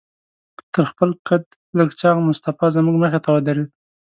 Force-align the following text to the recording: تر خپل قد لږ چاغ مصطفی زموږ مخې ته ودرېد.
تر 0.73 0.83
خپل 0.91 1.09
قد 1.27 1.43
لږ 1.77 1.89
چاغ 2.01 2.17
مصطفی 2.29 2.67
زموږ 2.75 2.95
مخې 3.03 3.19
ته 3.23 3.29
ودرېد. 3.33 3.69